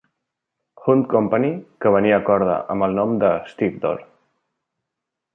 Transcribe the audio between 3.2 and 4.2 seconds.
de "Stevedore".